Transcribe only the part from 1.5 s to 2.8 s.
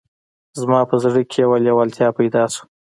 لېوالتیا پیدا شوه